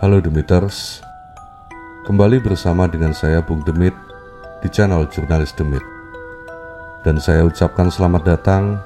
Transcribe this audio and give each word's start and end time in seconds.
Halo 0.00 0.16
Demiters, 0.16 1.04
kembali 2.08 2.40
bersama 2.40 2.88
dengan 2.88 3.12
saya 3.12 3.44
Bung 3.44 3.60
Demit 3.68 3.92
di 4.64 4.68
channel 4.72 5.04
Jurnalis 5.12 5.52
Demit. 5.52 5.84
Dan 7.04 7.20
saya 7.20 7.44
ucapkan 7.44 7.92
selamat 7.92 8.24
datang, 8.24 8.80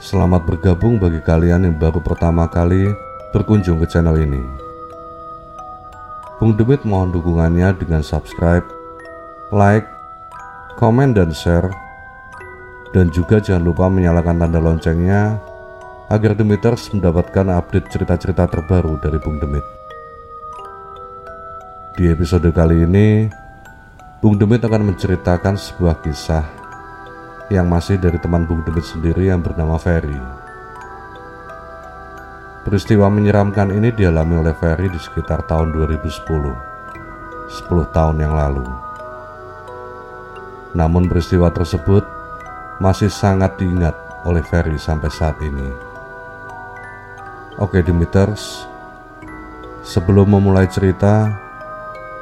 selamat 0.00 0.48
bergabung 0.48 0.96
bagi 0.96 1.20
kalian 1.20 1.68
yang 1.68 1.76
baru 1.76 2.00
pertama 2.00 2.48
kali 2.48 2.88
berkunjung 3.36 3.76
ke 3.84 3.86
channel 3.92 4.16
ini. 4.16 4.40
Bung 6.40 6.56
Demit 6.56 6.88
mohon 6.88 7.12
dukungannya 7.12 7.76
dengan 7.76 8.00
subscribe, 8.00 8.64
like, 9.52 9.84
komen 10.80 11.12
dan 11.12 11.36
share, 11.36 11.68
dan 12.96 13.12
juga 13.12 13.44
jangan 13.44 13.68
lupa 13.68 13.92
menyalakan 13.92 14.40
tanda 14.40 14.56
loncengnya 14.56 15.36
agar 16.08 16.32
Demiters 16.32 16.88
mendapatkan 16.96 17.60
update 17.60 17.92
cerita-cerita 17.92 18.48
terbaru 18.48 18.96
dari 19.04 19.20
Bung 19.20 19.36
Demit. 19.36 19.83
Di 22.04 22.12
episode 22.12 22.52
kali 22.52 22.84
ini, 22.84 23.32
Bung 24.20 24.36
Demit 24.36 24.60
akan 24.60 24.92
menceritakan 24.92 25.56
sebuah 25.56 26.04
kisah 26.04 26.44
yang 27.48 27.64
masih 27.64 27.96
dari 27.96 28.20
teman 28.20 28.44
Bung 28.44 28.60
Demit 28.60 28.84
sendiri 28.84 29.32
yang 29.32 29.40
bernama 29.40 29.80
Ferry. 29.80 30.12
Peristiwa 32.60 33.08
menyeramkan 33.08 33.72
ini 33.72 33.88
dialami 33.88 34.36
oleh 34.36 34.52
Ferry 34.52 34.92
di 34.92 35.00
sekitar 35.00 35.48
tahun 35.48 35.72
2010, 35.72 36.28
10 36.28 37.96
tahun 37.96 38.16
yang 38.20 38.36
lalu. 38.36 38.68
Namun 40.76 41.08
peristiwa 41.08 41.48
tersebut 41.56 42.04
masih 42.84 43.08
sangat 43.08 43.56
diingat 43.56 43.96
oleh 44.28 44.44
Ferry 44.44 44.76
sampai 44.76 45.08
saat 45.08 45.40
ini. 45.40 45.72
Oke 47.56 47.80
Dimiters, 47.80 48.68
sebelum 49.80 50.36
memulai 50.36 50.68
cerita, 50.68 51.43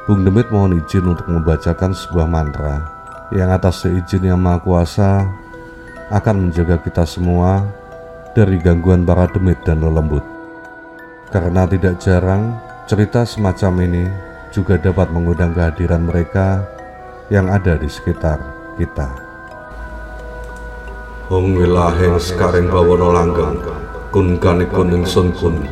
Bung 0.03 0.27
Demit 0.27 0.51
mohon 0.51 0.75
izin 0.83 1.15
untuk 1.15 1.31
membacakan 1.31 1.95
sebuah 1.95 2.27
mantra 2.27 2.83
yang 3.31 3.55
atas 3.55 3.87
seizin 3.87 4.27
yang 4.27 4.35
maha 4.35 4.59
kuasa 4.59 5.23
akan 6.11 6.51
menjaga 6.51 6.75
kita 6.83 7.07
semua 7.07 7.63
dari 8.35 8.59
gangguan 8.59 9.07
para 9.07 9.31
demit 9.31 9.63
dan 9.63 9.79
lelembut. 9.79 10.19
Karena 11.31 11.63
tidak 11.63 12.03
jarang 12.03 12.59
cerita 12.83 13.23
semacam 13.23 13.73
ini 13.87 14.03
juga 14.51 14.75
dapat 14.75 15.07
mengundang 15.07 15.55
kehadiran 15.55 16.03
mereka 16.03 16.67
yang 17.31 17.47
ada 17.47 17.79
di 17.79 17.87
sekitar 17.87 18.43
kita. 18.75 19.07
Hong 21.31 21.55
wilaheng 21.55 22.19
sekaring 22.19 22.67
bawono 22.67 23.07
langgeng 23.15 23.55
kun 24.11 24.35
kanikun 24.35 24.99
ingsun 24.99 25.31
kun 25.31 25.63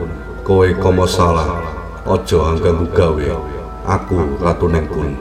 kowe 0.47 0.71
komo 0.79 1.03
salah 1.03 1.59
ojo 2.07 2.47
angganggu 2.47 2.87
gawe 2.95 3.60
Aku 3.81 4.37
Ratu 4.37 4.69
Nengkun. 4.69 5.17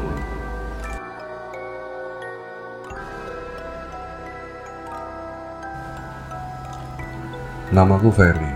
Namaku 7.72 8.12
Ferry. 8.12 8.52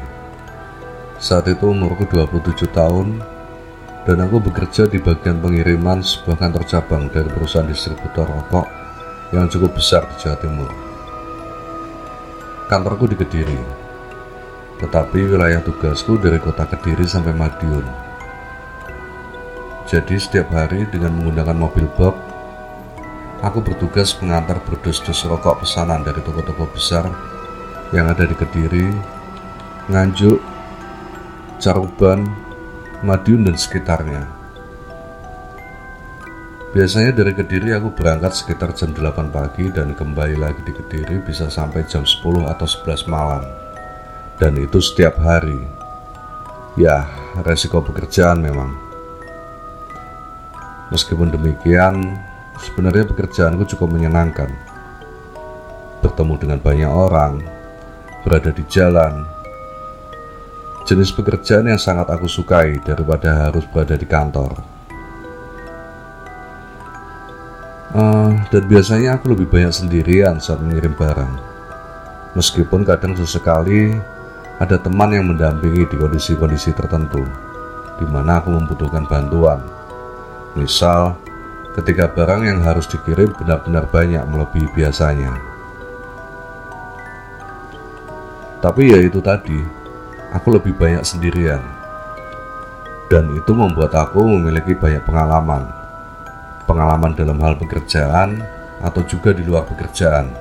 Saat 1.16 1.48
itu 1.48 1.72
umurku 1.72 2.04
27 2.04 2.69
tahun 2.76 3.25
dan 4.04 4.28
aku 4.28 4.44
bekerja 4.44 4.93
di 4.93 5.00
bagian 5.00 5.41
pengiriman 5.41 6.04
sebuah 6.04 6.37
kantor 6.37 6.69
cabang 6.69 7.09
dari 7.09 7.32
perusahaan 7.32 7.64
distributor 7.64 8.28
rokok 8.28 8.69
yang 9.32 9.48
cukup 9.48 9.72
besar 9.72 10.04
di 10.04 10.20
Jawa 10.20 10.37
Timur. 10.37 10.70
Kantorku 12.69 13.09
di 13.09 13.16
Kediri, 13.16 13.56
tetapi 14.84 15.32
wilayah 15.32 15.64
tugasku 15.64 16.20
dari 16.20 16.37
kota 16.37 16.69
Kediri 16.69 17.09
sampai 17.09 17.32
Madiun 17.32 18.03
jadi 19.84 20.16
setiap 20.16 20.48
hari 20.48 20.88
dengan 20.88 21.12
menggunakan 21.20 21.52
mobil 21.52 21.84
box, 21.92 22.16
aku 23.44 23.60
bertugas 23.60 24.16
mengantar 24.16 24.56
berdus-dus 24.64 25.28
rokok 25.28 25.60
pesanan 25.60 26.00
dari 26.00 26.24
toko-toko 26.24 26.64
besar 26.72 27.04
yang 27.92 28.08
ada 28.08 28.24
di 28.24 28.32
Kediri, 28.32 28.88
Nganjuk, 29.92 30.40
Caruban, 31.60 32.24
Madiun 33.04 33.44
dan 33.44 33.60
sekitarnya. 33.60 34.24
Biasanya 36.72 37.12
dari 37.12 37.36
Kediri 37.36 37.76
aku 37.76 37.92
berangkat 37.92 38.40
sekitar 38.40 38.72
jam 38.72 38.96
8 38.96 39.28
pagi 39.28 39.68
dan 39.68 39.92
kembali 39.92 40.40
lagi 40.40 40.64
di 40.64 40.72
Kediri 40.72 41.20
bisa 41.20 41.52
sampai 41.52 41.84
jam 41.84 42.08
10 42.08 42.48
atau 42.48 42.64
11 42.64 43.04
malam. 43.04 43.44
Dan 44.40 44.56
itu 44.56 44.80
setiap 44.80 45.20
hari. 45.20 45.60
Ya, 46.74 47.06
resiko 47.44 47.84
pekerjaan 47.84 48.42
memang. 48.42 48.83
Meskipun 50.94 51.27
demikian, 51.34 52.22
sebenarnya 52.55 53.03
pekerjaanku 53.10 53.66
cukup 53.75 53.99
menyenangkan. 53.99 54.47
Bertemu 56.06 56.38
dengan 56.38 56.62
banyak 56.62 56.87
orang, 56.87 57.43
berada 58.22 58.55
di 58.55 58.62
jalan, 58.70 59.26
jenis 60.87 61.11
pekerjaan 61.11 61.67
yang 61.67 61.82
sangat 61.82 62.06
aku 62.14 62.31
sukai 62.31 62.79
daripada 62.87 63.50
harus 63.50 63.67
berada 63.67 63.99
di 63.99 64.06
kantor. 64.06 64.55
Uh, 67.90 68.38
dan 68.55 68.62
biasanya 68.70 69.19
aku 69.19 69.35
lebih 69.35 69.50
banyak 69.50 69.75
sendirian 69.75 70.38
saat 70.38 70.62
mengirim 70.62 70.94
barang. 70.94 71.35
Meskipun 72.38 72.87
kadang 72.87 73.19
sesekali 73.19 73.99
ada 74.62 74.79
teman 74.79 75.11
yang 75.11 75.26
mendampingi 75.26 75.90
di 75.90 75.97
kondisi-kondisi 75.99 76.70
tertentu, 76.70 77.26
di 77.99 78.06
mana 78.06 78.38
aku 78.38 78.55
membutuhkan 78.55 79.11
bantuan 79.11 79.74
Misal, 80.54 81.18
ketika 81.74 82.06
barang 82.06 82.46
yang 82.46 82.62
harus 82.62 82.86
dikirim 82.86 83.34
benar-benar 83.34 83.90
banyak 83.90 84.22
melebihi 84.30 84.70
biasanya. 84.70 85.34
Tapi 88.62 88.94
ya 88.94 88.98
itu 89.02 89.18
tadi, 89.18 89.58
aku 90.30 90.54
lebih 90.54 90.78
banyak 90.78 91.02
sendirian. 91.02 91.60
Dan 93.10 93.34
itu 93.36 93.52
membuat 93.52 93.92
aku 93.92 94.24
memiliki 94.24 94.72
banyak 94.78 95.02
pengalaman. 95.04 95.68
Pengalaman 96.64 97.12
dalam 97.12 97.36
hal 97.44 97.60
pekerjaan 97.60 98.40
atau 98.80 99.04
juga 99.04 99.36
di 99.36 99.44
luar 99.44 99.68
pekerjaan. 99.68 100.32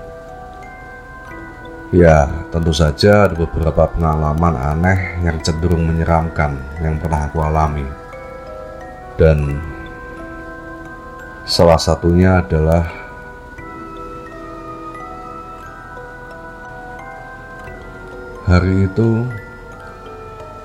Ya, 1.93 2.25
tentu 2.49 2.73
saja 2.73 3.29
ada 3.29 3.35
beberapa 3.37 3.85
pengalaman 3.85 4.55
aneh 4.57 5.21
yang 5.21 5.37
cenderung 5.45 5.85
menyeramkan 5.85 6.57
yang 6.81 6.97
pernah 6.97 7.29
aku 7.29 7.37
alami. 7.43 7.85
Dan 9.13 9.61
Salah 11.43 11.75
satunya 11.75 12.39
adalah 12.39 12.87
hari 18.47 18.87
itu 18.87 19.27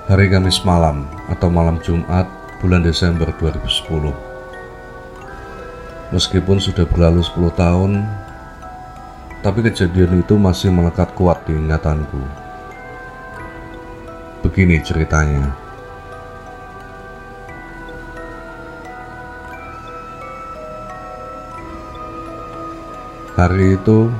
hari 0.07 0.31
Kamis 0.31 0.63
malam 0.63 1.03
atau 1.27 1.51
malam 1.51 1.83
Jumat 1.83 2.31
bulan 2.63 2.79
Desember 2.79 3.27
2010. 3.43 4.15
Meskipun 6.15 6.63
sudah 6.63 6.87
berlalu 6.87 7.27
10 7.27 7.51
tahun, 7.59 8.07
tapi 9.43 9.59
kejadian 9.59 10.23
itu 10.23 10.39
masih 10.39 10.71
melekat 10.71 11.11
kuat 11.11 11.43
di 11.43 11.59
ingatanku. 11.59 12.23
Begini 14.47 14.79
ceritanya. 14.79 15.58
Hari 23.39 23.79
itu, 23.79 24.11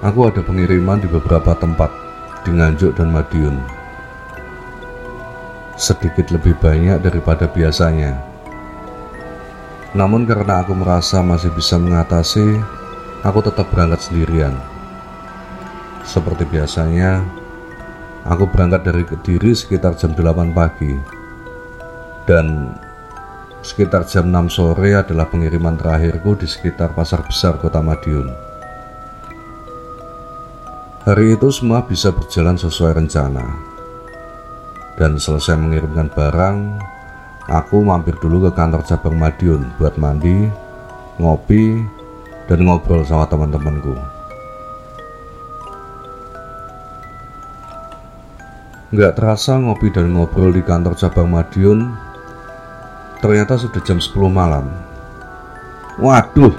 aku 0.00 0.32
ada 0.32 0.40
pengiriman 0.40 1.04
di 1.04 1.04
beberapa 1.04 1.52
tempat 1.52 1.92
di 2.48 2.56
Nganjuk 2.56 2.96
dan 2.96 3.12
Madiun. 3.12 3.60
Sedikit 5.76 6.32
lebih 6.32 6.56
banyak 6.64 6.96
daripada 7.04 7.44
biasanya. 7.44 8.16
Namun 9.92 10.24
karena 10.24 10.64
aku 10.64 10.72
merasa 10.72 11.20
masih 11.20 11.52
bisa 11.52 11.76
mengatasi, 11.76 12.64
aku 13.20 13.44
tetap 13.44 13.68
berangkat 13.68 14.08
sendirian. 14.08 14.56
Seperti 16.00 16.48
biasanya, 16.48 17.20
aku 18.24 18.48
berangkat 18.48 18.80
dari 18.80 19.04
Kediri 19.04 19.52
sekitar 19.52 19.92
jam 20.00 20.16
8 20.16 20.56
pagi. 20.56 20.96
Dan 22.24 22.72
Sekitar 23.60 24.08
jam 24.08 24.32
6 24.32 24.56
sore 24.56 24.96
adalah 24.96 25.28
pengiriman 25.28 25.76
terakhirku 25.76 26.32
di 26.32 26.48
sekitar 26.48 26.96
pasar 26.96 27.20
besar 27.28 27.60
kota 27.60 27.84
Madiun. 27.84 28.32
Hari 31.04 31.36
itu 31.36 31.52
semua 31.52 31.84
bisa 31.84 32.08
berjalan 32.08 32.56
sesuai 32.56 32.96
rencana. 32.96 33.44
Dan 34.96 35.20
selesai 35.20 35.60
mengirimkan 35.60 36.08
barang, 36.08 36.80
aku 37.52 37.84
mampir 37.84 38.16
dulu 38.16 38.48
ke 38.48 38.56
kantor 38.56 38.80
cabang 38.80 39.20
Madiun 39.20 39.76
buat 39.76 39.92
mandi, 40.00 40.48
ngopi, 41.20 41.84
dan 42.48 42.64
ngobrol 42.64 43.04
sama 43.04 43.28
teman-temanku. 43.28 43.92
Nggak 48.96 49.20
terasa 49.20 49.60
ngopi 49.60 49.92
dan 49.92 50.16
ngobrol 50.16 50.48
di 50.48 50.64
kantor 50.64 50.96
cabang 50.96 51.28
Madiun, 51.28 52.09
ternyata 53.20 53.60
sudah 53.60 53.80
jam 53.84 54.00
10 54.00 54.16
malam. 54.32 54.66
Waduh, 56.00 56.56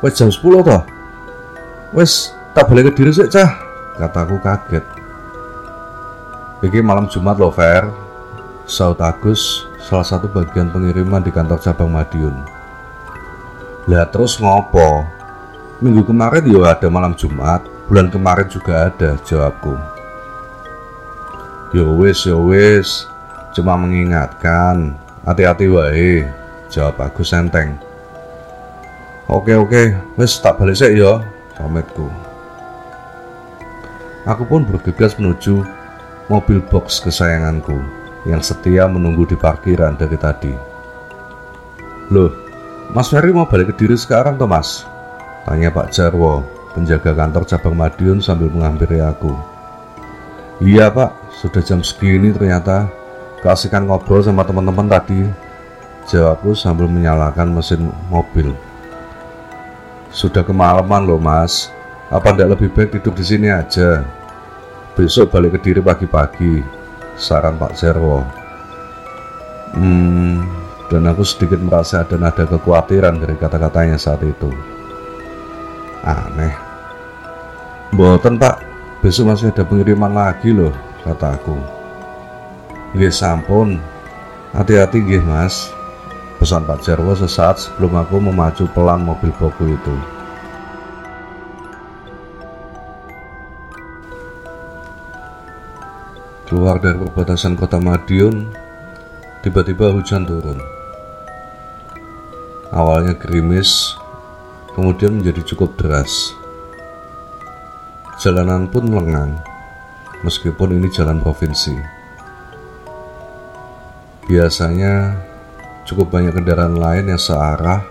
wes 0.00 0.14
jam 0.14 0.30
10 0.30 0.62
toh? 0.62 0.82
Wes, 1.94 2.34
tak 2.54 2.70
boleh 2.70 2.86
ke 2.86 2.94
diri 2.94 3.10
sih, 3.10 3.26
cah, 3.30 3.58
kataku 3.98 4.38
kaget. 4.42 4.82
Iki 6.64 6.80
malam 6.80 7.10
Jumat 7.10 7.36
loh, 7.36 7.52
Fer. 7.52 7.86
Saud 8.64 8.96
Agus, 9.04 9.68
salah 9.84 10.08
satu 10.08 10.24
bagian 10.32 10.72
pengiriman 10.72 11.20
di 11.20 11.28
kantor 11.28 11.60
cabang 11.60 11.92
Madiun. 11.92 12.32
Lah 13.84 14.08
terus 14.08 14.40
ngopo? 14.40 15.04
Minggu 15.84 16.08
kemarin 16.08 16.48
ya 16.48 16.72
ada 16.72 16.88
malam 16.88 17.12
Jumat, 17.12 17.60
bulan 17.84 18.08
kemarin 18.08 18.48
juga 18.48 18.88
ada, 18.88 19.20
jawabku. 19.20 19.76
Yo 21.76 21.92
wis, 22.00 22.24
yo 22.24 22.40
wis, 22.48 23.04
cuma 23.52 23.76
mengingatkan, 23.76 24.96
hati-hati 25.24 25.66
wae, 25.68 26.24
jawab 26.68 27.00
aku 27.00 27.24
senteng. 27.24 27.76
Oke 29.28 29.56
oke, 29.56 29.96
wis 30.20 30.36
tak 30.40 30.60
balik 30.60 30.76
sih 30.76 31.00
ya, 31.00 31.24
pamitku. 31.56 32.12
Aku 34.28 34.44
pun 34.48 34.64
bergegas 34.64 35.16
menuju 35.16 35.64
mobil 36.32 36.60
box 36.68 37.00
kesayanganku 37.00 37.76
yang 38.24 38.40
setia 38.40 38.88
menunggu 38.88 39.28
di 39.28 39.36
parkiran 39.36 39.96
dari 39.96 40.16
tadi. 40.16 40.52
Loh, 42.12 42.32
Mas 42.92 43.08
Ferry 43.08 43.32
mau 43.32 43.48
balik 43.48 43.72
ke 43.72 43.84
diri 43.84 43.96
sekarang 43.96 44.36
toh 44.36 44.48
mas? 44.48 44.84
Tanya 45.44 45.72
Pak 45.72 45.92
Jarwo, 45.92 46.44
penjaga 46.76 47.16
kantor 47.16 47.44
cabang 47.48 47.76
Madiun 47.76 48.20
sambil 48.20 48.52
menghampiri 48.52 49.00
aku. 49.00 49.32
Iya 50.62 50.86
pak, 50.86 51.10
sudah 51.34 51.62
jam 51.66 51.82
segini 51.82 52.30
ternyata 52.30 52.86
keasikan 53.44 53.84
ngobrol 53.84 54.24
sama 54.24 54.40
teman-teman 54.48 54.88
tadi. 54.88 55.28
Jawabku 56.08 56.56
sambil 56.56 56.88
menyalakan 56.88 57.52
mesin 57.52 57.92
mobil. 58.08 58.56
Sudah 60.08 60.40
kemalaman 60.40 61.04
loh 61.04 61.20
mas. 61.20 61.68
Apa 62.08 62.32
tidak 62.32 62.56
lebih 62.56 62.68
baik 62.72 62.96
hidup 62.96 63.12
di 63.12 63.24
sini 63.24 63.48
aja? 63.52 64.04
Besok 64.96 65.28
balik 65.28 65.60
ke 65.60 65.68
diri 65.68 65.80
pagi-pagi. 65.84 66.64
Saran 67.20 67.60
Pak 67.60 67.76
Zerwo. 67.76 68.24
Hmm, 69.74 70.46
dan 70.86 71.10
aku 71.10 71.26
sedikit 71.26 71.58
merasa 71.58 72.06
ada 72.06 72.14
nada 72.14 72.46
kekhawatiran 72.46 73.18
dari 73.18 73.34
kata-katanya 73.34 73.98
saat 73.98 74.22
itu. 74.22 74.54
Aneh. 76.06 76.54
Boten 77.90 78.38
pak, 78.38 78.62
besok 79.02 79.34
masih 79.34 79.50
ada 79.50 79.66
pengiriman 79.66 80.10
lagi 80.10 80.50
loh, 80.54 80.74
kata 81.02 81.38
aku. 81.38 81.83
Nggih 82.94 83.10
sampun, 83.10 83.82
hati-hati 84.54 85.02
nggih 85.02 85.26
mas. 85.26 85.74
Pesan 86.38 86.62
Pak 86.62 86.86
Jarwo 86.86 87.10
sesaat 87.10 87.58
sebelum 87.58 87.98
aku 87.98 88.22
memacu 88.22 88.70
pelan 88.70 89.02
mobil 89.02 89.34
boku 89.34 89.66
itu. 89.66 89.96
Keluar 96.46 96.78
dari 96.78 96.94
perbatasan 97.02 97.58
kota 97.58 97.82
Madiun, 97.82 98.46
tiba-tiba 99.42 99.90
hujan 99.90 100.22
turun. 100.22 100.62
Awalnya 102.70 103.18
gerimis, 103.18 103.98
kemudian 104.78 105.18
menjadi 105.18 105.42
cukup 105.42 105.74
deras. 105.82 106.30
Jalanan 108.22 108.70
pun 108.70 108.86
lengang, 108.86 109.34
meskipun 110.22 110.78
ini 110.78 110.86
jalan 110.94 111.18
provinsi. 111.18 111.93
Biasanya 114.24 115.20
cukup 115.84 116.16
banyak 116.16 116.32
kendaraan 116.32 116.80
lain 116.80 117.12
yang 117.12 117.20
searah 117.20 117.84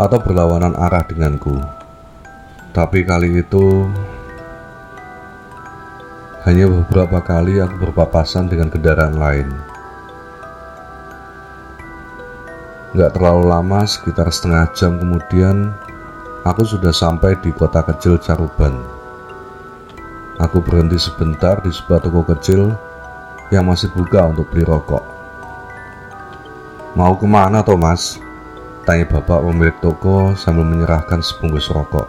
atau 0.00 0.18
berlawanan 0.24 0.72
arah 0.72 1.04
denganku. 1.04 1.60
Tapi 2.72 3.04
kali 3.04 3.44
itu 3.44 3.84
hanya 6.48 6.64
beberapa 6.64 7.20
kali 7.20 7.60
aku 7.60 7.76
berpapasan 7.88 8.48
dengan 8.48 8.72
kendaraan 8.72 9.20
lain. 9.20 9.48
Gak 12.96 13.14
terlalu 13.14 13.44
lama, 13.52 13.84
sekitar 13.84 14.30
setengah 14.32 14.70
jam 14.72 14.96
kemudian, 14.96 15.76
aku 16.46 16.64
sudah 16.64 16.94
sampai 16.94 17.36
di 17.44 17.52
kota 17.52 17.84
kecil 17.84 18.16
Caruban. 18.16 18.80
Aku 20.40 20.64
berhenti 20.64 20.98
sebentar 20.98 21.60
di 21.60 21.70
sebuah 21.70 22.00
toko 22.00 22.22
kecil 22.32 22.74
yang 23.54 23.70
masih 23.70 23.92
buka 23.94 24.30
untuk 24.30 24.50
beli 24.50 24.66
rokok. 24.66 25.13
Mau 26.94 27.18
ke 27.18 27.26
mana 27.26 27.58
Thomas? 27.66 28.22
Tanya 28.86 29.02
bapak 29.10 29.42
pemilik 29.42 29.74
toko 29.82 30.30
sambil 30.38 30.62
menyerahkan 30.62 31.18
sebungkus 31.18 31.66
rokok. 31.74 32.06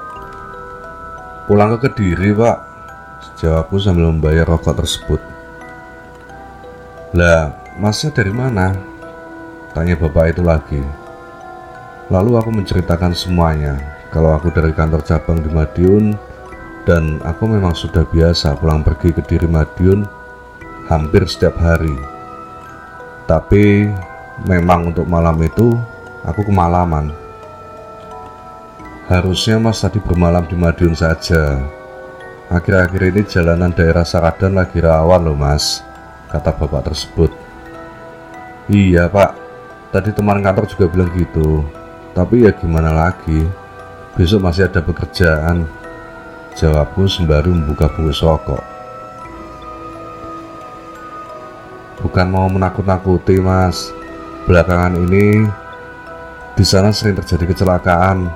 Pulang 1.50 1.74
ke 1.74 1.89
Kediri 1.89 2.30
pak, 2.38 2.62
jawabku 3.42 3.82
sambil 3.82 4.13
membayar 4.13 4.46
rokok 4.46 4.77
tersebut. 4.77 5.18
Lah, 7.18 7.50
masnya 7.82 8.13
dari 8.13 8.30
mana? 8.30 8.77
Tanya 9.74 9.98
bapak 9.98 10.38
itu 10.38 10.46
lagi. 10.46 10.84
Lalu 12.13 12.38
aku 12.38 12.54
menceritakan 12.54 13.18
semuanya, 13.18 13.82
kalau 14.13 14.38
aku 14.38 14.54
dari 14.54 14.70
kantor 14.70 15.01
cabang 15.01 15.42
di 15.42 15.50
Madiun 15.50 16.13
dan 16.86 17.18
aku 17.25 17.50
memang 17.50 17.74
sudah 17.74 18.06
biasa 18.06 18.54
pulang 18.62 18.86
pergi 18.86 19.18
ke 19.18 19.25
diri 19.25 19.50
Madiun 19.50 20.06
hampir 20.86 21.25
setiap 21.25 21.58
hari. 21.58 21.98
Tapi 23.25 23.89
memang 24.44 24.92
untuk 24.92 25.08
malam 25.08 25.39
itu 25.39 25.72
aku 26.27 26.44
kemalaman. 26.44 27.15
Harusnya 29.08 29.62
Mas 29.62 29.80
tadi 29.80 30.01
bermalam 30.01 30.44
di 30.50 30.58
Madiun 30.58 30.98
saja. 30.98 31.62
Akhir-akhir 32.50 33.01
ini 33.13 33.22
jalanan 33.25 33.72
daerah 33.72 34.04
Saradan 34.06 34.58
lagi 34.58 34.82
rawan 34.82 35.30
loh 35.30 35.38
Mas, 35.38 35.86
kata 36.27 36.51
bapak 36.51 36.92
tersebut. 36.92 37.32
Iya 38.65 39.06
Pak, 39.06 39.32
tadi 39.94 40.10
teman 40.10 40.42
kantor 40.42 40.65
juga 40.65 40.86
bilang 40.89 41.13
gitu. 41.13 41.62
Tapi 42.18 42.50
ya 42.50 42.51
gimana 42.54 42.89
lagi, 42.89 43.46
besok 44.18 44.42
masih 44.42 44.65
ada 44.65 44.82
pekerjaan. 44.82 45.70
Jawabku 46.56 47.06
sembari 47.06 47.51
membuka 47.51 47.92
bungkus 47.92 48.24
rokok. 48.24 48.63
Bukan 52.00 52.27
mau 52.32 52.48
menakut-nakuti, 52.48 53.38
Mas. 53.44 53.92
Belakangan 54.46 54.94
ini 54.98 55.46
di 56.54 56.66
sana 56.66 56.94
sering 56.94 57.18
terjadi 57.18 57.52
kecelakaan. 57.52 58.30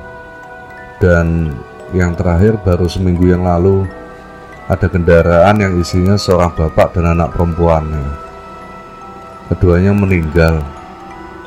Dan 1.00 1.56
yang 1.96 2.12
terakhir 2.18 2.60
baru 2.60 2.90
seminggu 2.92 3.32
yang 3.32 3.48
lalu 3.48 3.88
ada 4.68 4.86
kendaraan 4.92 5.56
yang 5.58 5.74
isinya 5.80 6.20
seorang 6.20 6.52
bapak 6.54 6.98
dan 6.98 7.16
anak 7.16 7.32
perempuannya. 7.34 8.06
Keduanya 9.54 9.96
meninggal. 9.96 10.62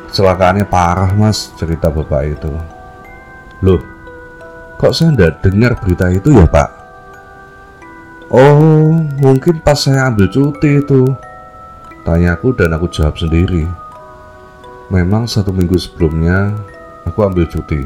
Kecelakaannya 0.08 0.66
parah, 0.66 1.12
Mas, 1.14 1.52
cerita 1.56 1.92
bapak 1.92 2.36
itu. 2.36 2.52
Loh, 3.62 3.80
Kok 4.82 4.90
saya 4.90 5.14
tidak 5.14 5.46
dengar 5.46 5.78
berita 5.78 6.10
itu 6.10 6.34
ya 6.34 6.42
pak? 6.42 6.66
Oh, 8.34 8.98
mungkin 9.22 9.62
pas 9.62 9.78
saya 9.78 10.10
ambil 10.10 10.26
cuti 10.26 10.82
itu. 10.82 11.06
Tanyaku 12.02 12.50
dan 12.58 12.74
aku 12.74 12.90
jawab 12.90 13.14
sendiri. 13.14 13.70
Memang 14.92 15.24
satu 15.24 15.56
minggu 15.56 15.80
sebelumnya 15.80 16.52
aku 17.08 17.24
ambil 17.24 17.48
cuti 17.48 17.80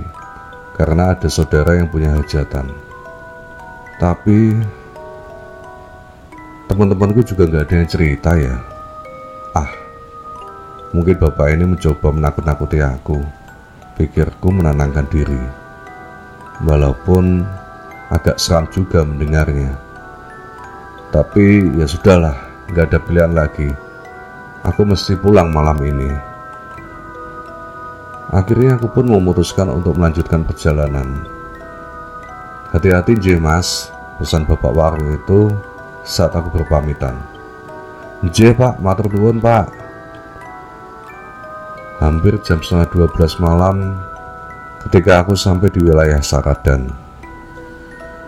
karena 0.75 1.14
ada 1.14 1.30
saudara 1.30 1.78
yang 1.78 1.86
punya 1.86 2.10
hajatan. 2.18 2.66
Tapi 4.02 4.58
teman-temanku 6.66 7.22
juga 7.22 7.46
nggak 7.46 7.62
ada 7.62 7.75
yang 7.78 7.86
cerita 7.86 8.30
ya. 8.34 8.58
Ah, 9.54 9.70
mungkin 10.90 11.14
bapak 11.14 11.54
ini 11.54 11.78
mencoba 11.78 12.10
menakut-nakuti 12.10 12.82
aku. 12.82 13.22
Pikirku 13.94 14.50
menenangkan 14.50 15.06
diri 15.06 15.40
walaupun 16.66 17.46
agak 18.10 18.34
seram 18.42 18.66
juga 18.75 19.06
mendengarnya. 19.06 19.78
Tapi 21.14 21.70
ya 21.78 21.86
sudahlah, 21.86 22.34
nggak 22.75 22.90
ada 22.90 22.98
pilihan 22.98 23.30
lagi. 23.30 23.70
Aku 24.66 24.82
mesti 24.82 25.14
pulang 25.14 25.54
malam 25.54 25.78
ini. 25.86 26.35
Akhirnya 28.35 28.75
aku 28.78 28.90
pun 28.90 29.06
memutuskan 29.06 29.71
untuk 29.71 29.95
melanjutkan 29.95 30.42
perjalanan. 30.42 31.23
Hati-hati 32.75 33.14
J 33.18 33.38
mas, 33.38 33.90
pesan 34.18 34.42
bapak 34.47 34.73
warung 34.75 35.14
itu 35.14 35.54
saat 36.02 36.35
aku 36.35 36.50
berpamitan. 36.50 37.14
J 38.35 38.56
pak, 38.56 38.83
matur 38.83 39.06
nuwun 39.12 39.38
pak. 39.38 39.71
Hampir 42.02 42.37
jam 42.42 42.61
setengah 42.61 43.09
12 43.09 43.40
malam 43.40 43.97
Ketika 44.87 45.18
aku 45.18 45.35
sampai 45.35 45.66
di 45.75 45.83
wilayah 45.83 46.23
Saradan, 46.23 46.87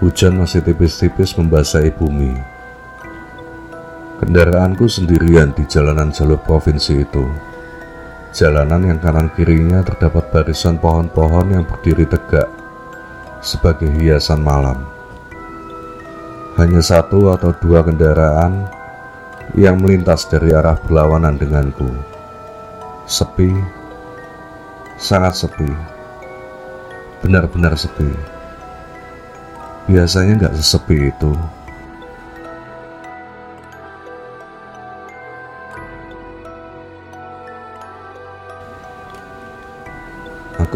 hujan 0.03 0.43
masih 0.43 0.59
tipis-tipis 0.59 1.39
membasahi 1.39 1.95
bumi. 1.95 2.35
Kendaraanku 4.19 4.91
sendirian 4.91 5.55
di 5.55 5.63
jalanan 5.71 6.11
jalur 6.11 6.35
provinsi 6.43 7.07
itu. 7.07 7.23
Jalanan 8.29 8.85
yang 8.85 9.01
kanan 9.01 9.33
kirinya 9.33 9.81
terdapat 9.81 10.29
barisan 10.29 10.77
pohon-pohon 10.77 11.49
yang 11.49 11.65
berdiri 11.65 12.05
tegak 12.05 12.45
sebagai 13.41 13.89
hiasan 13.89 14.45
malam. 14.45 14.85
Hanya 16.61 16.85
satu 16.85 17.33
atau 17.33 17.57
dua 17.57 17.81
kendaraan 17.81 18.69
yang 19.57 19.81
melintas 19.81 20.29
dari 20.29 20.53
arah 20.53 20.77
berlawanan 20.77 21.41
denganku. 21.41 21.89
Sepi, 23.09 23.49
sangat 25.01 25.33
sepi, 25.33 25.71
benar-benar 27.25 27.73
sepi. 27.81 28.13
Biasanya 29.89 30.45
nggak 30.45 30.57
sesepi 30.61 31.09
itu. 31.09 31.33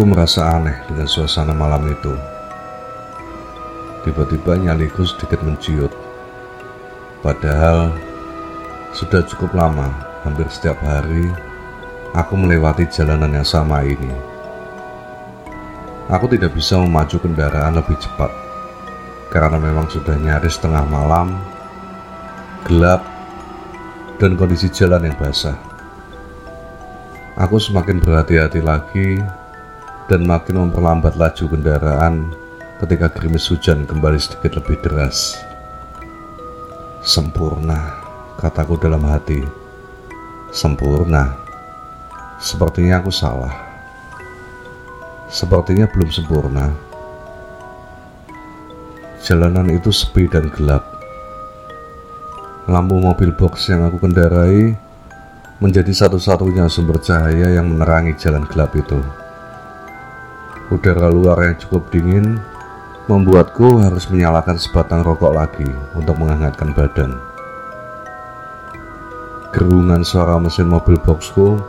Aku 0.03 0.11
merasa 0.11 0.59
aneh 0.59 0.75
dengan 0.91 1.07
suasana 1.07 1.55
malam 1.55 1.87
itu. 1.87 2.11
Tiba-tiba 4.03 4.59
nyaliku 4.59 5.07
sedikit 5.07 5.39
menciut. 5.47 5.95
Padahal 7.23 7.95
sudah 8.91 9.23
cukup 9.31 9.55
lama, 9.55 9.95
hampir 10.27 10.51
setiap 10.51 10.75
hari, 10.83 11.31
aku 12.19 12.35
melewati 12.35 12.83
jalanan 12.91 13.31
yang 13.31 13.47
sama 13.47 13.87
ini. 13.87 14.11
Aku 16.11 16.27
tidak 16.27 16.51
bisa 16.51 16.83
memacu 16.83 17.23
kendaraan 17.23 17.79
lebih 17.79 17.95
cepat 18.03 18.35
karena 19.31 19.55
memang 19.55 19.87
sudah 19.87 20.19
nyaris 20.19 20.59
tengah 20.59 20.83
malam, 20.83 21.39
gelap, 22.67 23.07
dan 24.19 24.35
kondisi 24.35 24.67
jalan 24.67 25.07
yang 25.07 25.15
basah. 25.15 25.55
Aku 27.39 27.63
semakin 27.63 28.03
berhati-hati 28.03 28.59
lagi 28.67 29.23
dan 30.13 30.29
makin 30.29 30.69
memperlambat 30.69 31.17
laju 31.17 31.57
kendaraan 31.57 32.37
ketika 32.85 33.09
gerimis 33.17 33.49
hujan 33.49 33.89
kembali 33.89 34.21
sedikit 34.21 34.61
lebih 34.61 34.77
deras. 34.85 35.41
Sempurna, 37.01 37.97
kataku 38.37 38.77
dalam 38.77 39.01
hati. 39.09 39.41
Sempurna. 40.53 41.33
Sepertinya 42.37 43.01
aku 43.01 43.09
salah. 43.09 43.57
Sepertinya 45.33 45.89
belum 45.89 46.13
sempurna. 46.13 46.69
Jalanan 49.25 49.73
itu 49.73 49.89
sepi 49.89 50.29
dan 50.29 50.53
gelap. 50.53 50.85
Lampu 52.69 53.01
mobil 53.01 53.33
box 53.33 53.73
yang 53.73 53.89
aku 53.89 53.97
kendarai 53.97 54.77
menjadi 55.57 55.89
satu-satunya 55.89 56.69
sumber 56.69 57.01
cahaya 57.01 57.49
yang 57.57 57.65
menerangi 57.73 58.13
jalan 58.21 58.45
gelap 58.45 58.77
itu. 58.77 59.22
Udara 60.73 61.13
luar 61.13 61.37
yang 61.45 61.61
cukup 61.61 61.93
dingin 61.93 62.41
membuatku 63.05 63.85
harus 63.85 64.09
menyalakan 64.09 64.57
sebatang 64.57 65.05
rokok 65.05 65.37
lagi 65.37 65.69
untuk 65.93 66.17
menghangatkan 66.17 66.73
badan. 66.73 67.13
Gerungan 69.53 70.01
suara 70.01 70.41
mesin 70.41 70.73
mobil 70.73 70.97
boxku 70.97 71.61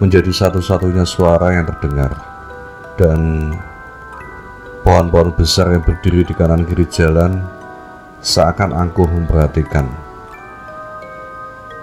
menjadi 0.00 0.32
satu-satunya 0.32 1.04
suara 1.04 1.52
yang 1.52 1.68
terdengar 1.68 2.16
dan 2.96 3.52
pohon-pohon 4.80 5.36
besar 5.36 5.76
yang 5.76 5.84
berdiri 5.84 6.24
di 6.24 6.32
kanan 6.32 6.64
kiri 6.64 6.88
jalan 6.88 7.44
seakan 8.24 8.72
angkuh 8.72 9.12
memperhatikan. 9.12 9.84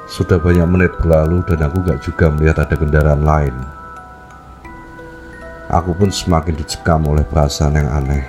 Sudah 0.10 0.42
banyak 0.42 0.66
menit 0.66 0.98
berlalu 0.98 1.46
dan 1.46 1.70
aku 1.70 1.78
gak 1.86 2.02
juga 2.02 2.34
melihat 2.34 2.66
ada 2.66 2.74
kendaraan 2.74 3.22
lain. 3.22 3.76
Aku 5.77 5.93
pun 5.93 6.10
semakin 6.10 6.57
dicekam 6.57 7.05
oleh 7.05 7.22
perasaan 7.22 7.77
yang 7.77 7.86
aneh. 7.93 8.25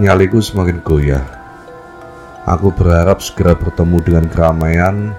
Nyaliku 0.00 0.40
semakin 0.40 0.80
goyah. 0.80 1.20
Aku 2.48 2.72
berharap 2.72 3.20
segera 3.20 3.52
bertemu 3.52 4.00
dengan 4.00 4.24
keramaian 4.32 5.12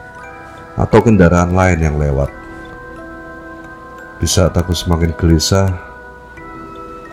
atau 0.73 1.05
kendaraan 1.05 1.53
lain 1.53 1.79
yang 1.85 2.01
lewat. 2.01 2.33
Di 4.17 4.25
saat 4.25 4.57
aku 4.57 4.73
semakin 4.73 5.13
gelisah, 5.13 5.69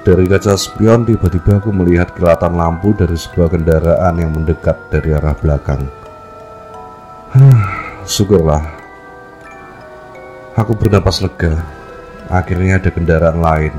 dari 0.00 0.25
kaca 0.25 0.57
spion 0.57 1.04
tiba-tiba 1.04 1.61
aku 1.61 1.69
melihat 1.69 2.09
kilatan 2.16 2.57
lampu 2.57 2.97
dari 2.97 3.21
sebuah 3.21 3.52
kendaraan 3.52 4.16
yang 4.16 4.33
mendekat 4.33 4.80
dari 4.88 5.12
arah 5.12 5.37
belakang. 5.37 5.85
Syukurlah. 8.09 8.64
Aku 10.57 10.73
bernapas 10.73 11.21
lega 11.21 11.80
Akhirnya 12.31 12.79
ada 12.79 12.95
kendaraan 12.95 13.43
lain. 13.43 13.75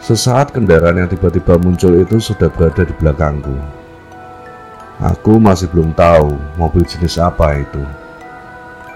Sesaat 0.00 0.56
kendaraan 0.56 0.96
yang 0.96 1.10
tiba-tiba 1.12 1.60
muncul 1.60 1.92
itu 1.92 2.16
sudah 2.16 2.48
berada 2.48 2.88
di 2.88 2.94
belakangku. 2.96 3.52
Aku 4.96 5.36
masih 5.36 5.68
belum 5.68 5.92
tahu 5.92 6.40
mobil 6.56 6.88
jenis 6.88 7.20
apa 7.20 7.60
itu. 7.60 7.84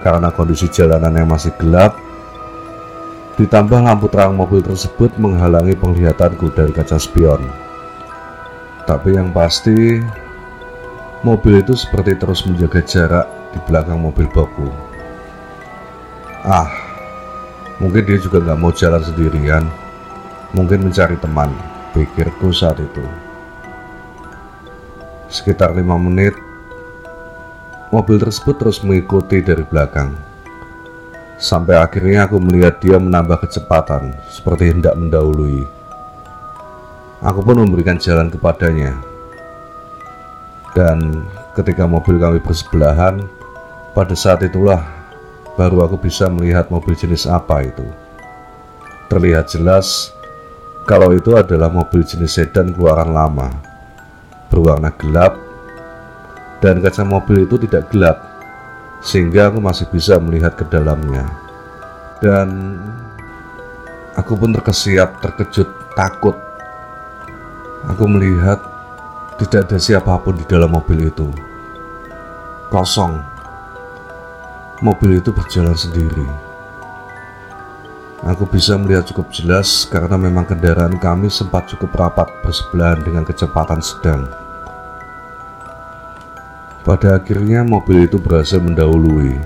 Karena 0.01 0.33
kondisi 0.33 0.65
jalanan 0.73 1.13
yang 1.13 1.29
masih 1.29 1.53
gelap, 1.61 1.93
ditambah 3.37 3.85
lampu 3.85 4.09
terang 4.09 4.33
mobil 4.33 4.65
tersebut 4.65 5.13
menghalangi 5.21 5.77
penglihatanku 5.77 6.57
dari 6.57 6.73
kaca 6.73 6.97
spion. 6.97 7.45
Tapi 8.89 9.13
yang 9.13 9.29
pasti, 9.29 10.01
mobil 11.21 11.61
itu 11.61 11.77
seperti 11.77 12.17
terus 12.17 12.49
menjaga 12.49 12.81
jarak 12.81 13.27
di 13.53 13.61
belakang 13.69 14.01
mobil 14.01 14.25
boku. 14.33 14.90
Ah, 16.41 16.73
mungkin 17.77 18.01
dia 18.01 18.17
juga 18.17 18.41
nggak 18.41 18.61
mau 18.61 18.73
jalan 18.73 19.05
sendirian. 19.05 19.69
Mungkin 20.57 20.89
mencari 20.89 21.21
teman, 21.21 21.53
pikirku 21.93 22.49
saat 22.49 22.81
itu. 22.81 23.05
Sekitar 25.29 25.77
lima 25.77 26.01
menit, 26.01 26.35
mobil 27.93 28.19
tersebut 28.19 28.57
terus 28.57 28.81
mengikuti 28.81 29.45
dari 29.45 29.63
belakang. 29.63 30.17
Sampai 31.37 31.77
akhirnya 31.77 32.25
aku 32.25 32.41
melihat 32.41 32.81
dia 32.81 32.97
menambah 32.97 33.47
kecepatan, 33.47 34.17
seperti 34.33 34.73
hendak 34.73 34.97
mendahului. 34.97 35.65
Aku 37.21 37.45
pun 37.45 37.63
memberikan 37.63 38.01
jalan 38.01 38.33
kepadanya. 38.33 38.97
Dan 40.73 41.29
ketika 41.53 41.85
mobil 41.85 42.17
kami 42.17 42.41
bersebelahan, 42.41 43.23
pada 43.93 44.15
saat 44.17 44.41
itulah 44.45 45.00
baru 45.55 45.87
aku 45.87 45.97
bisa 45.99 46.31
melihat 46.31 46.69
mobil 46.69 46.95
jenis 46.95 47.27
apa 47.27 47.67
itu. 47.67 47.87
Terlihat 49.11 49.51
jelas 49.51 50.15
kalau 50.91 51.15
itu 51.15 51.39
adalah 51.39 51.71
mobil 51.71 52.03
jenis 52.03 52.35
sedan 52.35 52.75
keluaran 52.75 53.15
lama, 53.15 53.55
berwarna 54.51 54.91
gelap, 54.99 55.39
dan 56.59 56.83
kaca 56.83 57.07
mobil 57.07 57.47
itu 57.47 57.55
tidak 57.63 57.87
gelap, 57.95 58.19
sehingga 58.99 59.55
aku 59.55 59.63
masih 59.63 59.87
bisa 59.87 60.19
melihat 60.19 60.59
ke 60.59 60.67
dalamnya. 60.67 61.31
Dan 62.19 62.77
aku 64.19 64.35
pun 64.35 64.51
terkesiap, 64.51 65.23
terkejut, 65.23 65.69
takut. 65.95 66.35
Aku 67.87 68.05
melihat 68.11 68.61
tidak 69.41 69.71
ada 69.71 69.79
siapa 69.81 70.21
pun 70.21 70.37
di 70.37 70.45
dalam 70.45 70.75
mobil 70.75 71.09
itu. 71.09 71.31
Kosong 72.69 73.30
mobil 74.81 75.21
itu 75.21 75.31
berjalan 75.33 75.77
sendiri. 75.77 76.25
Aku 78.21 78.45
bisa 78.45 78.77
melihat 78.77 79.09
cukup 79.09 79.33
jelas 79.33 79.89
karena 79.89 80.21
memang 80.21 80.45
kendaraan 80.45 81.01
kami 81.01 81.33
sempat 81.33 81.73
cukup 81.73 81.97
rapat 81.97 82.29
bersebelahan 82.45 83.01
dengan 83.01 83.25
kecepatan 83.25 83.81
sedang. 83.81 84.29
Pada 86.85 87.17
akhirnya 87.17 87.65
mobil 87.65 88.05
itu 88.09 88.21
berhasil 88.21 88.61
mendahului. 88.61 89.41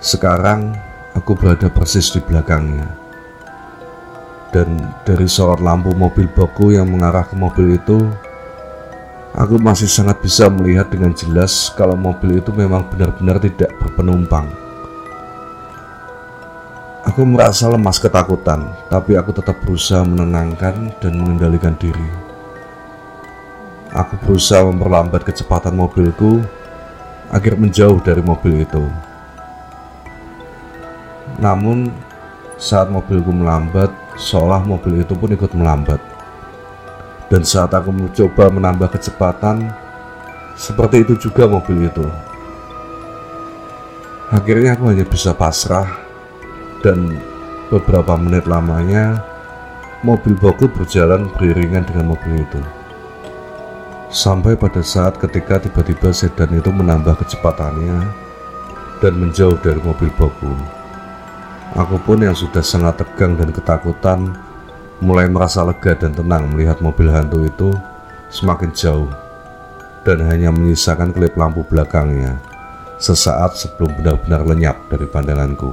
Sekarang 0.00 0.76
aku 1.16 1.36
berada 1.36 1.68
persis 1.72 2.12
di 2.12 2.20
belakangnya. 2.20 2.88
Dan 4.52 4.82
dari 5.04 5.28
sorot 5.30 5.62
lampu 5.62 5.92
mobil 5.96 6.26
boku 6.32 6.74
yang 6.74 6.88
mengarah 6.90 7.24
ke 7.24 7.36
mobil 7.36 7.80
itu, 7.80 8.08
Aku 9.40 9.56
masih 9.56 9.88
sangat 9.88 10.20
bisa 10.20 10.52
melihat 10.52 10.92
dengan 10.92 11.16
jelas 11.16 11.72
kalau 11.72 11.96
mobil 11.96 12.44
itu 12.44 12.52
memang 12.52 12.84
benar-benar 12.92 13.40
tidak 13.40 13.72
berpenumpang. 13.80 14.44
Aku 17.08 17.24
merasa 17.24 17.64
lemas 17.72 17.96
ketakutan, 17.96 18.68
tapi 18.92 19.16
aku 19.16 19.32
tetap 19.32 19.56
berusaha 19.64 20.04
menenangkan 20.04 20.92
dan 21.00 21.12
mengendalikan 21.16 21.72
diri. 21.80 22.04
Aku 23.96 24.20
berusaha 24.20 24.60
memperlambat 24.60 25.24
kecepatan 25.24 25.72
mobilku 25.72 26.44
agar 27.32 27.56
menjauh 27.56 27.96
dari 28.04 28.20
mobil 28.20 28.60
itu. 28.60 28.84
Namun, 31.40 31.88
saat 32.60 32.92
mobilku 32.92 33.32
melambat, 33.32 33.88
seolah 34.20 34.60
mobil 34.68 35.00
itu 35.00 35.16
pun 35.16 35.32
ikut 35.32 35.56
melambat. 35.56 36.09
Dan 37.30 37.46
saat 37.46 37.70
aku 37.70 37.94
mencoba 37.94 38.50
menambah 38.50 38.90
kecepatan, 38.98 39.70
Seperti 40.60 41.08
itu 41.08 41.16
juga 41.16 41.48
mobil 41.48 41.88
itu. 41.88 42.04
Akhirnya 44.28 44.76
aku 44.76 44.92
hanya 44.92 45.08
bisa 45.08 45.32
pasrah 45.32 45.88
dan 46.84 47.16
beberapa 47.72 48.12
menit 48.20 48.44
lamanya 48.44 49.24
mobil 50.04 50.36
boku 50.36 50.68
berjalan 50.68 51.32
beriringan 51.40 51.88
dengan 51.88 52.12
mobil 52.12 52.44
itu. 52.44 52.60
Sampai 54.12 54.58
pada 54.58 54.84
saat 54.84 55.16
ketika 55.16 55.64
tiba-tiba 55.64 56.12
sedan 56.12 56.52
itu 56.52 56.68
menambah 56.68 57.24
kecepatannya 57.24 57.98
dan 59.00 59.12
menjauh 59.16 59.56
dari 59.64 59.80
mobil 59.80 60.12
boku. 60.20 60.52
Aku 61.78 61.96
pun 62.02 62.20
yang 62.20 62.34
sudah 62.34 62.60
sangat 62.60 63.00
tegang 63.00 63.38
dan 63.38 63.54
ketakutan 63.54 64.34
mulai 65.00 65.26
merasa 65.32 65.64
lega 65.64 65.96
dan 65.96 66.12
tenang 66.12 66.52
melihat 66.52 66.76
mobil 66.84 67.08
hantu 67.08 67.48
itu 67.48 67.72
semakin 68.28 68.68
jauh 68.76 69.08
dan 70.04 70.20
hanya 70.28 70.52
menyisakan 70.52 71.12
kelip 71.12 71.32
lampu 71.36 71.64
belakangnya 71.68 72.36
sesaat 73.00 73.56
sebelum 73.56 73.96
benar-benar 73.96 74.44
lenyap 74.44 74.76
dari 74.92 75.08
pandanganku. 75.08 75.72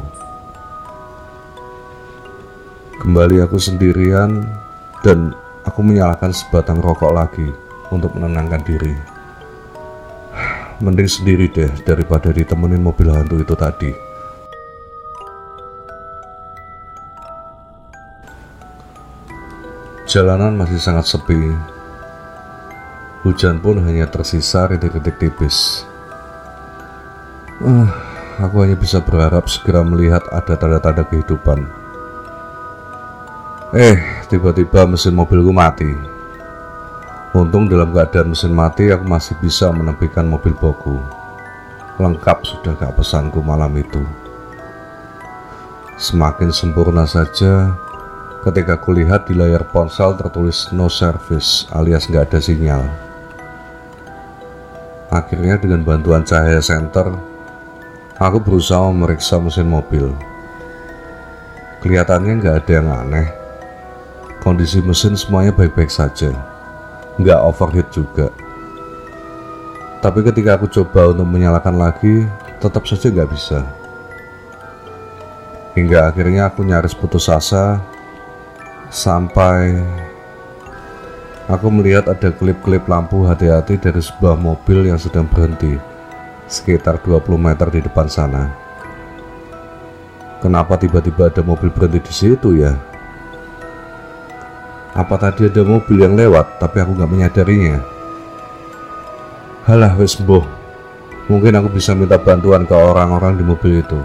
Kembali 3.04 3.44
aku 3.44 3.60
sendirian 3.60 4.48
dan 5.04 5.36
aku 5.68 5.84
menyalakan 5.84 6.32
sebatang 6.32 6.80
rokok 6.80 7.12
lagi 7.12 7.52
untuk 7.92 8.16
menenangkan 8.16 8.64
diri. 8.64 8.96
Mending 10.80 11.10
sendiri 11.10 11.52
deh 11.52 11.70
daripada 11.84 12.32
ditemenin 12.32 12.80
mobil 12.80 13.12
hantu 13.12 13.44
itu 13.44 13.54
tadi. 13.60 14.07
Jalanan 20.08 20.56
masih 20.56 20.80
sangat 20.80 21.04
sepi. 21.04 21.52
Hujan 23.28 23.60
pun 23.60 23.84
hanya 23.84 24.08
tersisa 24.08 24.64
rintik-rintik 24.64 25.20
tipis. 25.20 25.84
Uh, 27.60 27.92
aku 28.40 28.64
hanya 28.64 28.80
bisa 28.80 29.04
berharap 29.04 29.52
segera 29.52 29.84
melihat 29.84 30.24
ada 30.32 30.56
tanda-tanda 30.56 31.04
kehidupan. 31.04 31.68
Eh, 33.76 34.00
tiba-tiba 34.32 34.88
mesin 34.88 35.12
mobilku 35.12 35.52
mati. 35.52 35.92
Untung 37.36 37.68
dalam 37.68 37.92
keadaan 37.92 38.32
mesin 38.32 38.56
mati 38.56 38.88
aku 38.88 39.04
masih 39.04 39.36
bisa 39.44 39.68
menepikan 39.76 40.24
mobil 40.24 40.56
boku. 40.56 41.04
Lengkap 42.00 42.48
sudah 42.48 42.80
gak 42.80 42.96
pesanku 42.96 43.44
malam 43.44 43.76
itu. 43.76 44.00
Semakin 46.00 46.48
sempurna 46.56 47.04
saja 47.04 47.76
ketika 48.48 48.80
kulihat 48.80 49.28
di 49.28 49.36
layar 49.36 49.68
ponsel 49.68 50.16
tertulis 50.16 50.72
no 50.72 50.88
service 50.88 51.68
alias 51.76 52.08
nggak 52.08 52.32
ada 52.32 52.40
sinyal. 52.40 52.84
Akhirnya 55.12 55.60
dengan 55.60 55.84
bantuan 55.84 56.24
cahaya 56.24 56.64
senter, 56.64 57.12
aku 58.16 58.40
berusaha 58.40 58.88
memeriksa 58.88 59.36
mesin 59.40 59.68
mobil. 59.68 60.16
Kelihatannya 61.84 62.40
nggak 62.40 62.56
ada 62.64 62.72
yang 62.72 62.88
aneh. 62.88 63.28
Kondisi 64.40 64.80
mesin 64.80 65.20
semuanya 65.20 65.52
baik-baik 65.52 65.92
saja, 65.92 66.32
nggak 67.20 67.44
overheat 67.44 67.92
juga. 67.92 68.32
Tapi 70.00 70.24
ketika 70.24 70.56
aku 70.56 70.72
coba 70.72 71.12
untuk 71.12 71.28
menyalakan 71.28 71.76
lagi, 71.76 72.24
tetap 72.64 72.88
saja 72.88 73.12
nggak 73.12 73.28
bisa. 73.28 73.60
Hingga 75.76 76.16
akhirnya 76.16 76.48
aku 76.48 76.64
nyaris 76.64 76.96
putus 76.96 77.28
asa 77.28 77.97
sampai 78.88 79.76
aku 81.48 81.68
melihat 81.72 82.08
ada 82.08 82.32
klip-klip 82.32 82.88
lampu 82.88 83.24
hati-hati 83.28 83.80
dari 83.80 84.00
sebuah 84.00 84.40
mobil 84.40 84.88
yang 84.88 85.00
sedang 85.00 85.28
berhenti 85.28 85.76
sekitar 86.48 87.04
20 87.04 87.28
meter 87.36 87.68
di 87.68 87.84
depan 87.84 88.08
sana. 88.08 88.48
Kenapa 90.40 90.80
tiba-tiba 90.80 91.28
ada 91.28 91.44
mobil 91.44 91.68
berhenti 91.68 92.00
di 92.08 92.14
situ 92.14 92.56
ya? 92.56 92.72
Apa 94.96 95.20
tadi 95.20 95.46
ada 95.46 95.62
mobil 95.62 95.98
yang 96.00 96.16
lewat 96.16 96.58
tapi 96.58 96.82
aku 96.82 96.96
nggak 96.96 97.12
menyadarinya? 97.12 97.78
Halah 99.68 99.94
wes 100.00 100.16
mungkin 101.28 101.60
aku 101.60 101.68
bisa 101.76 101.92
minta 101.92 102.16
bantuan 102.16 102.64
ke 102.64 102.72
orang-orang 102.72 103.36
di 103.36 103.44
mobil 103.44 103.84
itu. 103.84 104.00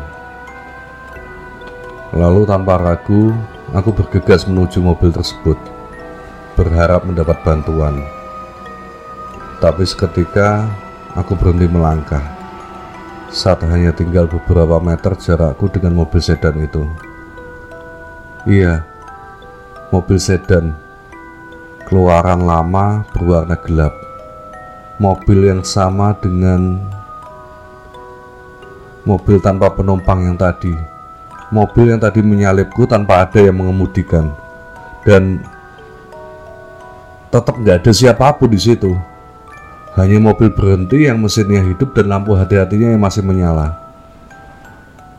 Lalu 2.12 2.45
tanpa 2.45 2.77
ragu, 2.77 3.33
Aku 3.72 3.88
bergegas 3.88 4.44
menuju 4.44 4.85
mobil 4.85 5.08
tersebut, 5.08 5.56
berharap 6.61 7.08
mendapat 7.08 7.40
bantuan. 7.40 8.04
Tapi 9.64 9.88
seketika 9.88 10.68
aku 11.16 11.32
berhenti 11.32 11.72
melangkah 11.72 12.20
saat 13.32 13.64
hanya 13.64 13.96
tinggal 13.96 14.28
beberapa 14.28 14.76
meter 14.76 15.16
jarakku 15.16 15.72
dengan 15.72 15.96
mobil 15.96 16.20
sedan 16.20 16.61
itu. 16.61 16.85
Iya, 18.44 18.85
mobil 19.88 20.20
sedan 20.20 20.76
keluaran 21.88 22.44
lama 22.44 23.08
berwarna 23.16 23.56
gelap. 23.56 23.96
Mobil 25.00 25.48
yang 25.48 25.64
sama 25.64 26.12
dengan 26.20 26.76
mobil 29.08 29.40
tanpa 29.40 29.72
penumpang 29.72 30.28
yang 30.28 30.37
tadi 30.37 30.91
mobil 31.53 31.93
yang 31.93 32.01
tadi 32.01 32.25
menyalipku 32.25 32.88
tanpa 32.88 33.29
ada 33.29 33.38
yang 33.38 33.61
mengemudikan 33.61 34.33
dan 35.05 35.45
tetap 37.29 37.61
nggak 37.61 37.85
ada 37.85 37.93
siapa 37.93 38.33
pun 38.37 38.49
di 38.49 38.61
situ. 38.61 38.93
Hanya 39.93 40.17
mobil 40.17 40.49
berhenti 40.49 41.05
yang 41.05 41.21
mesinnya 41.21 41.61
hidup 41.61 41.93
dan 41.93 42.09
lampu 42.09 42.33
hati-hatinya 42.33 42.97
yang 42.97 43.03
masih 43.05 43.21
menyala. 43.21 43.77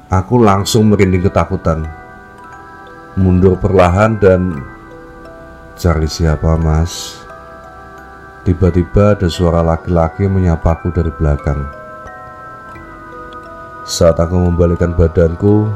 Aku 0.09 0.41
langsung 0.41 0.89
merinding 0.89 1.25
ketakutan. 1.29 1.85
Mundur 3.13 3.53
perlahan 3.61 4.17
dan 4.17 4.57
cari 5.77 6.09
siapa 6.09 6.57
mas? 6.57 7.21
Tiba-tiba 8.45 9.13
ada 9.13 9.29
suara 9.29 9.61
laki-laki 9.61 10.25
menyapaku 10.25 10.89
dari 10.89 11.13
belakang. 11.13 11.69
Saat 13.85 14.17
aku 14.17 14.37
membalikkan 14.37 14.97
badanku, 14.97 15.69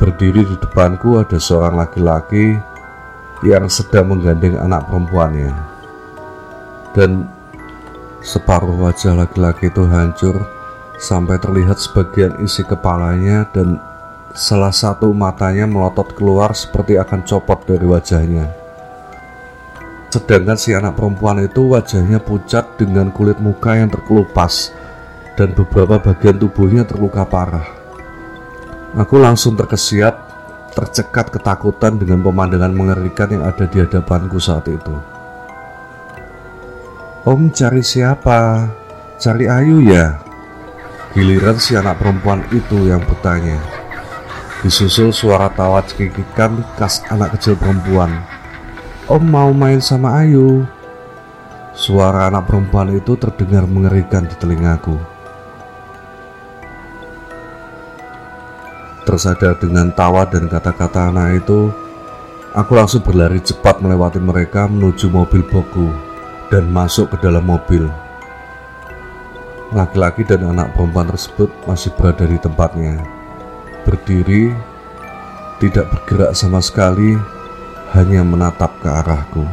Berdiri 0.00 0.42
di 0.42 0.56
depanku 0.58 1.22
ada 1.22 1.38
seorang 1.38 1.78
laki-laki 1.78 2.58
yang 3.46 3.68
sedang 3.68 4.10
menggandeng 4.14 4.58
anak 4.58 4.88
perempuannya. 4.90 5.52
Dan 6.94 7.26
separuh 8.24 8.74
wajah 8.78 9.14
laki-laki 9.14 9.68
itu 9.68 9.84
hancur 9.86 10.46
sampai 10.96 11.36
terlihat 11.42 11.76
sebagian 11.76 12.38
isi 12.40 12.62
kepalanya 12.62 13.44
dan 13.50 13.82
salah 14.34 14.74
satu 14.74 15.14
matanya 15.14 15.66
melotot 15.66 16.14
keluar 16.14 16.54
seperti 16.54 16.98
akan 16.98 17.22
copot 17.22 17.62
dari 17.66 17.86
wajahnya. 17.86 18.46
Sedangkan 20.14 20.54
si 20.54 20.70
anak 20.70 20.94
perempuan 20.94 21.42
itu 21.42 21.74
wajahnya 21.74 22.22
pucat 22.22 22.78
dengan 22.78 23.10
kulit 23.10 23.34
muka 23.42 23.74
yang 23.74 23.90
terkelupas 23.90 24.70
dan 25.34 25.50
beberapa 25.58 25.98
bagian 25.98 26.38
tubuhnya 26.38 26.86
terluka 26.86 27.26
parah. 27.26 27.73
Aku 28.94 29.18
langsung 29.18 29.58
terkesiap, 29.58 30.14
tercekat 30.70 31.34
ketakutan 31.34 31.98
dengan 31.98 32.22
pemandangan 32.22 32.70
mengerikan 32.70 33.26
yang 33.26 33.42
ada 33.42 33.66
di 33.66 33.82
hadapanku 33.82 34.38
saat 34.38 34.70
itu. 34.70 34.94
Om 37.26 37.50
cari 37.50 37.82
siapa? 37.82 38.70
Cari 39.18 39.50
Ayu 39.50 39.82
ya? 39.82 40.22
Giliran 41.10 41.58
si 41.58 41.74
anak 41.74 41.98
perempuan 41.98 42.46
itu 42.54 42.86
yang 42.86 43.02
bertanya. 43.02 43.58
Disusul 44.62 45.10
suara 45.10 45.50
tawa 45.50 45.82
cekikikan 45.82 46.62
khas 46.78 47.02
anak 47.10 47.34
kecil 47.34 47.58
perempuan. 47.58 48.14
Om 49.10 49.22
mau 49.26 49.50
main 49.50 49.82
sama 49.82 50.22
Ayu. 50.22 50.62
Suara 51.74 52.30
anak 52.30 52.46
perempuan 52.46 52.94
itu 52.94 53.18
terdengar 53.18 53.66
mengerikan 53.66 54.22
di 54.22 54.38
telingaku. 54.38 55.13
Tersadar 59.04 59.60
dengan 59.60 59.92
tawa 59.92 60.24
dan 60.24 60.48
kata-kata 60.48 61.12
anak 61.12 61.44
itu, 61.44 61.68
aku 62.56 62.72
langsung 62.72 63.04
berlari 63.04 63.36
cepat 63.36 63.84
melewati 63.84 64.16
mereka 64.16 64.64
menuju 64.64 65.12
mobil 65.12 65.44
boku 65.44 65.92
dan 66.48 66.72
masuk 66.72 67.12
ke 67.12 67.20
dalam 67.20 67.44
mobil. 67.44 67.84
Laki-laki 69.76 70.24
dan 70.24 70.48
anak 70.48 70.72
perempuan 70.72 71.12
tersebut 71.12 71.52
masih 71.68 71.92
berada 72.00 72.24
di 72.24 72.40
tempatnya, 72.40 73.04
berdiri, 73.84 74.56
tidak 75.60 75.84
bergerak 75.92 76.32
sama 76.32 76.64
sekali, 76.64 77.20
hanya 77.92 78.24
menatap 78.24 78.72
ke 78.80 78.88
arahku. 78.88 79.44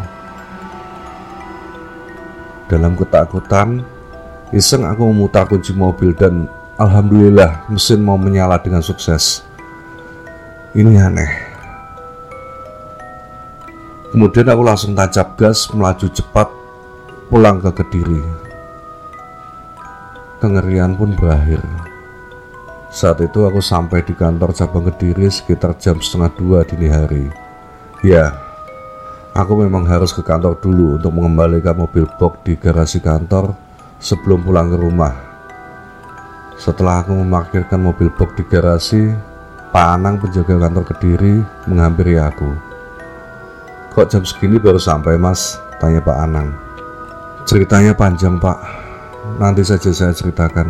Dalam 2.72 2.96
ketakutan, 2.96 3.84
iseng 4.56 4.88
aku 4.88 5.12
memutar 5.12 5.44
kunci 5.44 5.76
mobil 5.76 6.16
dan 6.16 6.48
Alhamdulillah 6.82 7.70
mesin 7.70 8.02
mau 8.02 8.18
menyala 8.18 8.58
dengan 8.58 8.82
sukses. 8.82 9.46
Ini 10.74 10.98
aneh. 10.98 11.30
Kemudian 14.10 14.50
aku 14.50 14.66
langsung 14.66 14.98
tancap 14.98 15.38
gas 15.38 15.70
melaju 15.70 16.10
cepat 16.10 16.50
pulang 17.30 17.62
ke 17.62 17.70
Kediri. 17.70 18.24
kengerian 20.42 20.98
pun 20.98 21.14
berakhir. 21.14 21.62
Saat 22.90 23.22
itu 23.22 23.46
aku 23.46 23.62
sampai 23.62 24.02
di 24.02 24.18
kantor 24.18 24.50
cabang 24.50 24.90
Kediri 24.90 25.30
sekitar 25.30 25.78
jam 25.78 26.02
setengah 26.02 26.34
dua 26.34 26.66
dini 26.66 26.90
hari. 26.90 27.30
Ya, 28.02 28.34
aku 29.38 29.54
memang 29.54 29.86
harus 29.86 30.10
ke 30.10 30.26
kantor 30.26 30.58
dulu 30.58 30.98
untuk 30.98 31.14
mengembalikan 31.14 31.78
mobil 31.78 32.10
box 32.18 32.42
di 32.42 32.58
garasi 32.58 32.98
kantor 32.98 33.54
sebelum 34.02 34.42
pulang 34.42 34.74
ke 34.74 34.82
rumah. 34.82 35.31
Setelah 36.62 37.02
aku 37.02 37.18
memarkirkan 37.18 37.82
mobil 37.82 38.14
box 38.14 38.38
di 38.38 38.46
garasi, 38.46 39.18
Pak 39.74 39.88
Anang 39.98 40.22
penjaga 40.22 40.62
kantor 40.62 40.86
Kediri 40.94 41.42
menghampiri 41.66 42.22
aku. 42.22 42.54
Kok 43.90 44.06
jam 44.06 44.22
segini 44.22 44.62
baru 44.62 44.78
sampai 44.78 45.18
mas? 45.18 45.58
Tanya 45.82 46.06
Pak 46.06 46.18
Anang. 46.22 46.54
Ceritanya 47.50 47.98
panjang 47.98 48.38
pak, 48.38 48.62
nanti 49.42 49.66
saja 49.66 49.90
saya 49.90 50.14
ceritakan. 50.14 50.70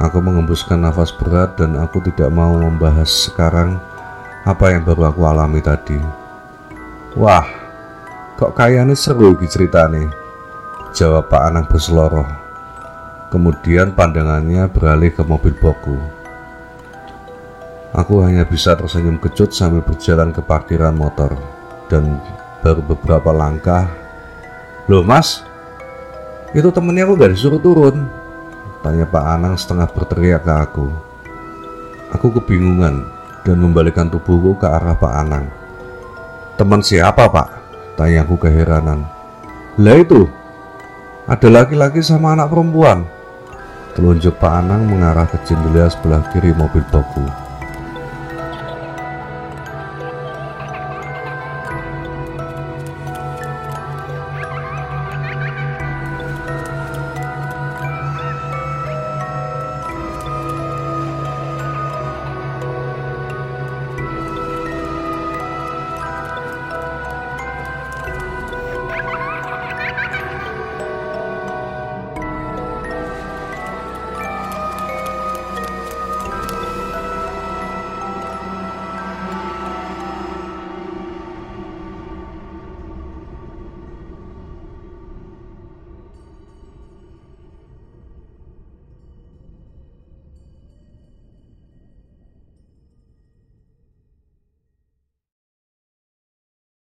Aku 0.00 0.24
mengembuskan 0.24 0.80
nafas 0.80 1.12
berat 1.12 1.60
dan 1.60 1.76
aku 1.76 2.00
tidak 2.00 2.32
mau 2.32 2.56
membahas 2.56 3.28
sekarang 3.28 3.76
apa 4.48 4.72
yang 4.72 4.80
baru 4.80 5.12
aku 5.12 5.20
alami 5.28 5.60
tadi. 5.60 6.00
Wah, 7.20 7.44
kok 8.40 8.56
kayaknya 8.56 8.96
seru 8.96 9.36
cerita 9.44 9.84
ceritanya. 9.84 10.08
Jawab 10.96 11.28
Pak 11.28 11.52
Anang 11.52 11.68
berseloroh. 11.68 12.43
Kemudian 13.34 13.98
pandangannya 13.98 14.70
beralih 14.70 15.10
ke 15.10 15.26
mobil 15.26 15.58
boku. 15.58 15.98
Aku 17.90 18.22
hanya 18.22 18.46
bisa 18.46 18.78
tersenyum 18.78 19.18
kecut 19.18 19.50
sambil 19.50 19.82
berjalan 19.82 20.30
ke 20.30 20.38
parkiran 20.38 20.94
motor 20.94 21.34
dan 21.90 22.22
baru 22.62 22.78
beberapa 22.86 23.34
langkah 23.34 23.90
Loh 24.84 25.00
mas, 25.00 25.40
itu 26.52 26.68
temennya 26.68 27.08
aku 27.08 27.16
gak 27.16 27.32
disuruh 27.32 27.56
turun? 27.56 28.04
Tanya 28.84 29.08
Pak 29.08 29.24
Anang 29.24 29.56
setengah 29.56 29.88
berteriak 29.88 30.44
ke 30.44 30.52
aku. 30.52 30.86
Aku 32.12 32.28
kebingungan 32.36 33.08
dan 33.48 33.56
membalikkan 33.64 34.12
tubuhku 34.12 34.60
ke 34.60 34.68
arah 34.68 34.92
Pak 34.92 35.14
Anang. 35.24 35.48
Teman 36.60 36.84
siapa 36.84 37.32
pak? 37.32 37.48
Tanya 37.96 38.28
aku 38.28 38.36
keheranan. 38.36 39.08
Lah 39.80 39.96
itu, 39.96 40.28
ada 41.24 41.48
laki-laki 41.48 42.04
sama 42.04 42.36
anak 42.36 42.52
perempuan. 42.52 43.08
Telunjuk 43.94 44.42
Pak 44.42 44.58
Anang 44.58 44.90
mengarah 44.90 45.22
ke 45.30 45.38
jendela 45.46 45.86
sebelah 45.86 46.26
kiri 46.34 46.50
mobil 46.50 46.82
boku. 46.90 47.43